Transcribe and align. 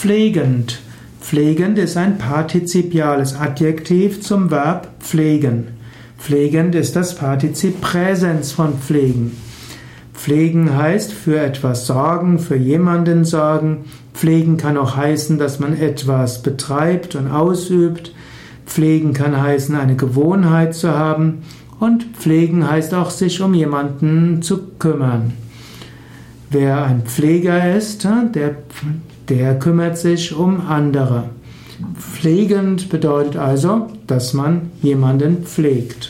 Pflegend. 0.00 0.80
Pflegend 1.20 1.78
ist 1.78 1.98
ein 1.98 2.16
partizipiales 2.16 3.36
Adjektiv 3.38 4.22
zum 4.22 4.50
Verb 4.50 4.88
pflegen. 4.98 5.68
Pflegend 6.18 6.74
ist 6.74 6.96
das 6.96 7.16
Partizip 7.16 7.82
Präsens 7.82 8.50
von 8.50 8.78
pflegen. 8.78 9.36
Pflegen 10.14 10.74
heißt 10.74 11.12
für 11.12 11.38
etwas 11.38 11.86
sorgen, 11.86 12.38
für 12.38 12.56
jemanden 12.56 13.26
sorgen. 13.26 13.84
Pflegen 14.14 14.56
kann 14.56 14.78
auch 14.78 14.96
heißen, 14.96 15.36
dass 15.36 15.60
man 15.60 15.78
etwas 15.78 16.40
betreibt 16.40 17.14
und 17.14 17.30
ausübt. 17.30 18.14
Pflegen 18.64 19.12
kann 19.12 19.38
heißen, 19.38 19.74
eine 19.74 19.96
Gewohnheit 19.96 20.74
zu 20.74 20.92
haben. 20.96 21.42
Und 21.78 22.16
pflegen 22.16 22.70
heißt 22.70 22.94
auch, 22.94 23.10
sich 23.10 23.42
um 23.42 23.52
jemanden 23.52 24.40
zu 24.40 24.60
kümmern. 24.78 25.34
Wer 26.50 26.82
ein 26.82 27.02
Pfleger 27.02 27.76
ist, 27.76 28.04
der, 28.04 28.56
der 29.28 29.58
kümmert 29.60 29.96
sich 29.96 30.34
um 30.34 30.66
andere. 30.66 31.30
Pflegend 31.94 32.88
bedeutet 32.88 33.36
also, 33.36 33.86
dass 34.08 34.34
man 34.34 34.72
jemanden 34.82 35.44
pflegt. 35.44 36.09